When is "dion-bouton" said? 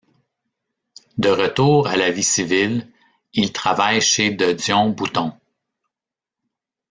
4.51-5.33